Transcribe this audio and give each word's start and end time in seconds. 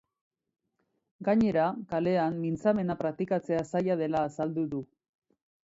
Gainera, 1.27 1.65
kalean 1.91 2.41
mintzamena 2.47 2.97
praktikatzea 3.03 3.63
zaila 3.73 4.01
dela 4.03 4.25
azaldu 4.33 4.69
du. 4.77 4.85